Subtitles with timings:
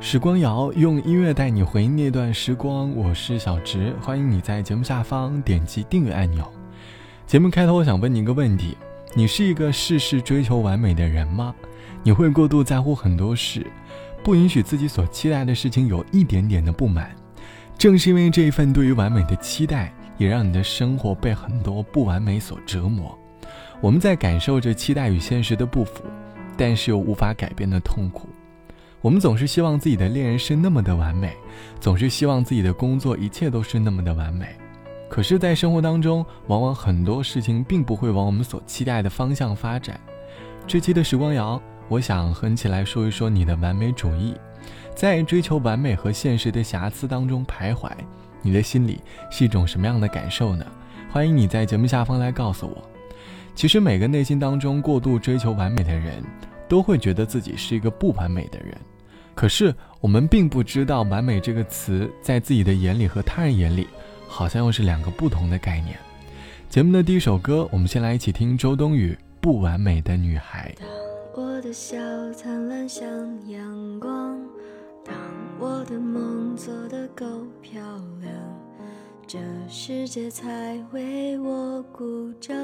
[0.00, 6.48] 时光谣用音乐带你回忆那段时光，我是小直，欢迎你在节目下方点击订阅按钮。
[7.26, 8.76] 节目开头，我想问你一个问题：
[9.12, 11.52] 你是一个事事追求完美的人吗？
[12.04, 13.66] 你会过度在乎很多事，
[14.22, 17.10] 不允许自己所期待的事情有一点点的不满。
[17.76, 23.18] 正是因为这一份对于完美的期待，也让你的生活被很多不完美所折磨。
[23.80, 26.04] 我们在感受着期待与现实的不符，
[26.56, 28.28] 但是又无法改变的痛苦。
[29.00, 31.32] 我们总是希望自己的恋人是那么的完美，
[31.78, 34.48] 总是希望自己的工作一切都是那么的完美。
[35.08, 40.00] 可是，在生活当中，往往很多事情并不会往我们所期待的方向发展。
[40.66, 44.34] 这期的时光谣，我想和你一起来说一说你的完美主义，
[44.96, 47.88] 在追求完美和现实的瑕疵当中徘徊，
[48.42, 50.66] 你的心里是一种什么样的感受呢？
[51.08, 52.82] 欢迎你在节目下方来告诉我。
[53.54, 56.20] 其实，每个内心当中过度追求完美的人。
[56.68, 58.76] 都会觉得自己是一个不完美的人，
[59.38, 63.86] 可是我们并不知道“完美”这个词在自己的眼里和他人眼里，
[64.26, 65.96] 好像又是两个不同的概念。
[66.68, 70.74] 节目的第一首歌，我们先来一起听周冬雨《不完美的女孩》。
[70.80, 71.96] 当我的笑
[72.32, 73.08] 灿烂像
[73.48, 74.40] 阳光，
[75.04, 75.14] 当
[75.60, 77.24] 我的梦做得够
[77.62, 77.80] 漂
[78.20, 78.32] 亮，
[79.24, 82.56] 这世界才为我鼓掌。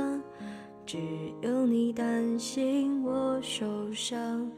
[0.84, 0.98] 只
[1.40, 4.50] 有你担心我受伤，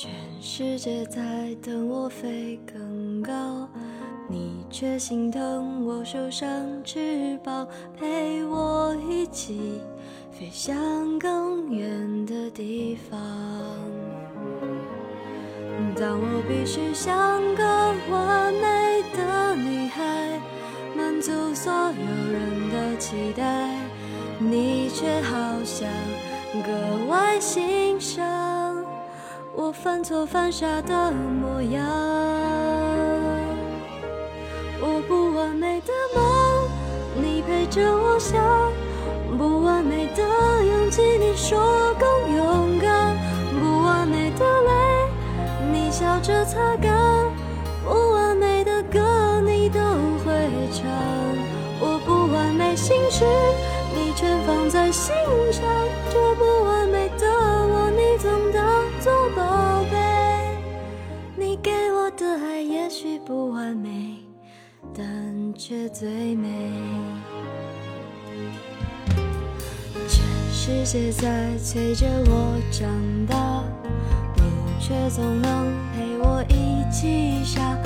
[0.00, 0.08] 全
[0.40, 1.20] 世界在
[1.60, 3.68] 等我飞更高，
[4.28, 6.48] 你却心疼我受伤
[6.84, 7.66] 翅膀，
[7.98, 9.80] 陪我一起
[10.30, 13.18] 飞向更远的地方。
[15.96, 17.64] 当我必须像个
[18.08, 20.40] 完美的女孩，
[20.96, 23.68] 满足所有人的期待。
[24.40, 25.90] 你却好像
[26.64, 28.24] 格外欣赏
[29.60, 31.84] 我犯错犯傻的模样。
[34.80, 36.68] 我不完美的梦，
[37.16, 38.38] 你陪着我想；
[39.36, 40.22] 不完美的
[40.64, 41.58] 勇气，你说
[41.98, 43.16] 更勇敢；
[43.60, 44.70] 不完美的泪，
[45.72, 47.28] 你笑着擦干；
[47.84, 49.80] 不完美的歌，你都
[50.24, 50.86] 会唱。
[51.80, 53.24] 我不完美心事。
[53.90, 55.12] 你全放在心
[55.50, 55.64] 上，
[56.12, 56.77] 这不完
[63.28, 64.16] 不完美，
[64.96, 65.04] 但
[65.52, 66.48] 却最美。
[70.08, 70.24] 全
[70.56, 72.88] 世界在催着我长
[73.26, 73.62] 大，
[74.36, 74.42] 你
[74.80, 77.76] 却总能陪我一起傻，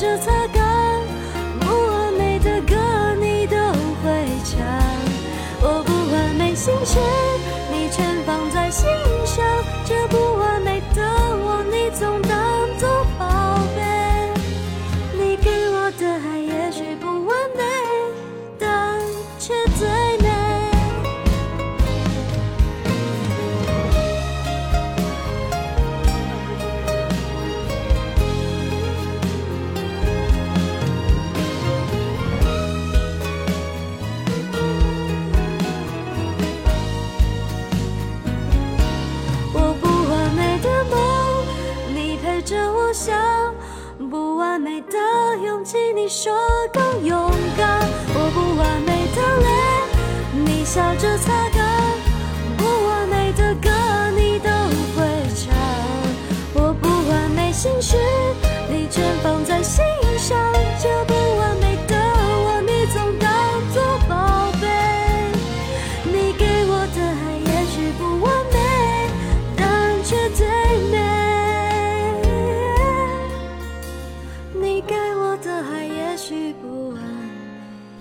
[0.00, 0.37] 你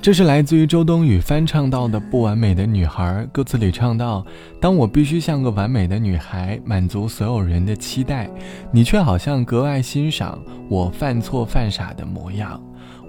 [0.07, 4.25] 这是来自于周冬雨翻唱到的《不完美的女孩》，歌词里唱到
[4.57, 8.30] ：“当我必须像个完美的女孩，满足所有人的期待，
[8.71, 12.57] 你却好像格外欣赏我犯错犯傻的模样。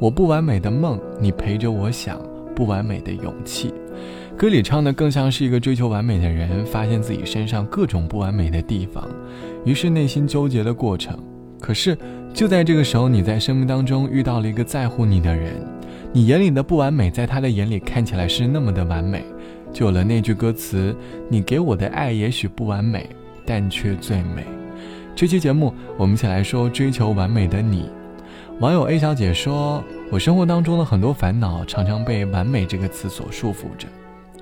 [0.00, 2.16] 我不完美的梦，你陪着我想；
[2.52, 3.72] 不完美的勇气。”
[4.36, 9.08] 歌里唱的更像是一个追求完美的人，发现自己身上各种不完美的地方，
[9.64, 11.16] 于是内心纠结的过程。
[11.60, 11.96] 可是
[12.34, 15.54] 就在这个时候，你在生命当中遇到了一个在乎你的人，
[16.12, 19.22] 你眼里的不完美，在他的眼里看起来是那么的完美，
[19.72, 20.96] 就有了那句歌词
[21.28, 23.08] ：“你给我的爱也许不完美，
[23.44, 24.46] 但却最美。”
[25.14, 27.90] 这期节目，我们一起来说追求完美的你。
[28.60, 33.86] 网友 A 小姐说：“我生活当中的很多烦恼，常常被‘完美’这个词所束缚着。”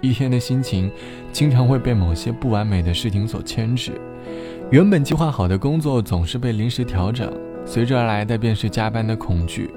[0.01, 0.91] 一天的心情，
[1.33, 3.93] 经常会被某些不完美的事情所牵制。
[4.71, 7.33] 原本计划好的工作总是被临时调整，
[7.65, 9.71] 随之而来的便是加班的恐惧。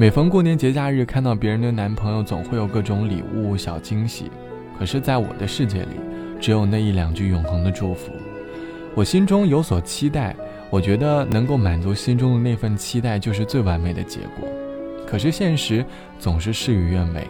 [0.00, 4.30] 每逢过年节假日，看到别人的男朋友总会有各种礼物、小惊喜，
[4.78, 5.98] 可是，在我的世界里，
[6.40, 8.12] 只有那一两句永恒的祝福。
[8.94, 10.36] 我心中有所期待，
[10.70, 14.48] 我觉得能够满足心中的那份期待，就是最完美的结果。
[15.04, 15.84] 可是现实
[16.16, 17.26] 总是事与愿违。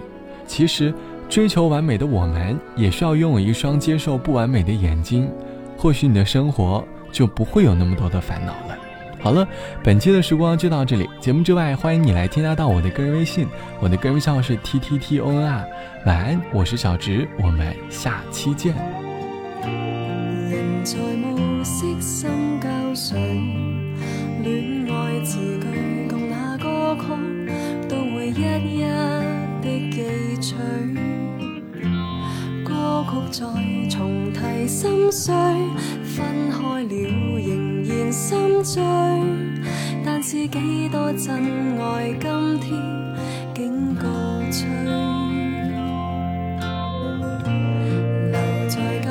[0.47, 0.93] 其实。
[1.29, 5.31] 追求完美的我们，也需要拥有一双接受不完美的眼睛，
[5.77, 6.83] 或许你的生活
[7.13, 8.88] 就不会有那么多的烦恼了。
[9.21, 9.47] 好了，
[9.83, 11.09] 本期的时光就到这里。
[11.21, 13.49] 节目之外，欢迎你来添加到我的个人微信，
[13.81, 15.69] 我的个人微信号是 t t t o n r。
[16.07, 18.75] 晚安，我是小直，我们下期见。
[20.51, 20.95] 人在
[21.65, 22.69] 色心交
[24.43, 27.03] 恋爱字句共那歌曲，
[27.89, 28.33] 都会一
[28.79, 28.83] 一
[29.61, 29.97] 的记
[30.41, 30.55] 取。
[32.65, 33.45] 歌曲再
[33.91, 35.35] 重提心碎，
[36.05, 36.89] 分开了
[37.99, 38.81] 然心醉，
[40.05, 42.81] 但是几多真爱今天
[43.53, 44.07] 竟告
[44.53, 44.69] 吹，
[48.31, 49.09] 留在旧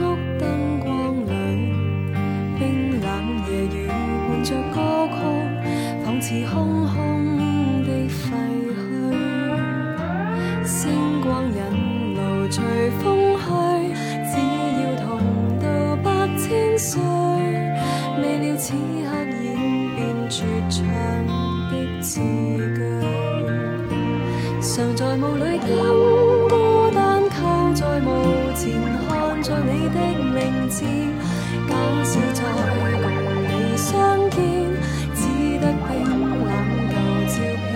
[0.00, 1.30] 屋灯光里，
[2.58, 3.06] 冰冷
[3.46, 4.76] 夜雨伴着歌
[5.12, 5.14] 曲，
[6.02, 6.56] 仿似空
[6.88, 6.92] 虚
[24.62, 25.68] 常在雾里等
[26.48, 26.52] 孤
[26.94, 28.08] 单，靠在墓
[28.54, 28.70] 前
[29.08, 29.98] 看着你的
[30.32, 30.84] 名字。
[31.68, 31.74] 假
[32.04, 32.40] 使再
[33.02, 33.04] 共
[33.42, 34.38] 你相见，
[35.16, 35.20] 只
[35.58, 35.90] 得冰
[36.46, 36.50] 冷
[36.86, 36.94] 旧
[37.26, 37.74] 照片。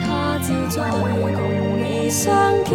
[0.00, 0.08] 他
[0.40, 0.78] 朝再
[1.20, 1.36] 共
[1.76, 2.24] 你相
[2.64, 2.72] 见，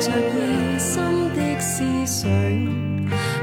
[0.00, 2.28] 着夜深的思绪，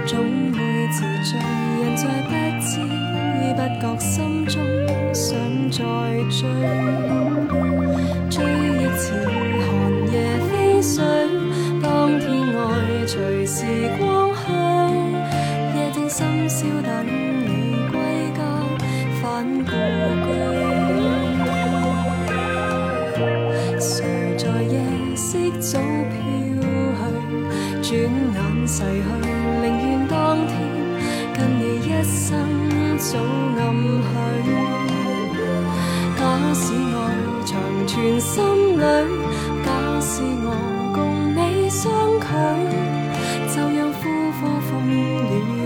[0.06, 0.18] 总
[0.54, 0.58] 会
[0.90, 1.38] 自醉，
[1.84, 2.32] 人在不
[2.62, 2.80] 知
[3.56, 4.56] 不觉心中
[5.14, 5.38] 想
[5.70, 5.78] 再
[6.30, 6.48] 追。
[8.30, 9.12] 追忆似
[9.66, 9.68] 寒
[10.14, 10.16] 夜
[10.50, 11.04] 飞水，
[11.84, 12.26] 当天
[12.56, 13.66] 爱随时
[14.00, 14.42] 光去，
[15.78, 18.00] 夜静深宵等你归
[18.34, 18.40] 家
[19.22, 19.72] 返故
[20.26, 20.28] 居。
[23.78, 23.94] 谁
[24.38, 24.80] 在夜
[25.18, 25.80] 色早？
[28.68, 29.04] 逝去，
[29.62, 30.54] 宁愿当天
[31.34, 32.34] 跟你一生
[32.98, 33.62] 早暗
[34.04, 34.48] 许。
[36.18, 36.22] 假
[36.54, 36.98] 使爱
[37.46, 37.54] 长
[37.86, 38.34] 存心
[38.76, 38.82] 里，
[39.64, 39.68] 假
[40.02, 40.48] 使我
[40.94, 40.98] 共
[41.36, 41.84] 你相
[42.20, 42.26] 距，
[43.54, 44.92] 就让呼呼风雨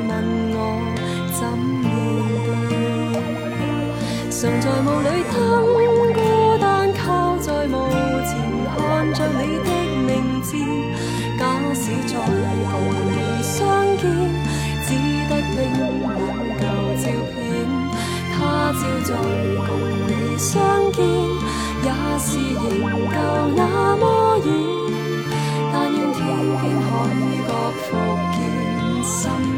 [0.08, 0.12] 问
[0.53, 0.58] 我
[1.32, 1.88] 怎面
[2.46, 2.72] 对。
[4.29, 5.36] 常在雾里等
[22.70, 23.16] 仍旧
[23.56, 23.62] 那
[23.98, 24.04] 么
[24.46, 24.48] 远。
[25.72, 26.18] 但愿天
[26.60, 26.88] 边海
[27.48, 27.50] 角
[27.82, 27.88] 复
[28.34, 28.38] 见
[29.04, 29.14] 心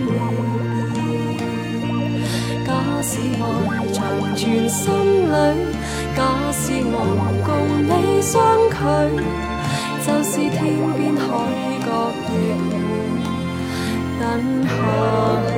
[0.08, 0.10] 未
[0.94, 0.96] 变。
[2.66, 2.70] 假
[3.02, 3.44] 使爱
[3.94, 4.00] 长
[4.36, 4.40] 存
[4.70, 4.82] 心
[5.28, 5.34] 里，
[6.16, 6.20] 假
[6.52, 6.96] 使我
[7.46, 7.50] 共
[7.88, 7.90] 你
[8.22, 8.32] 相
[8.70, 8.76] 距。
[10.04, 10.60] 就是天
[10.98, 11.22] 边海
[11.86, 11.88] 角，
[12.28, 12.30] 亦会
[14.20, 14.22] 等
[14.66, 14.70] 下
[15.48, 15.50] 去。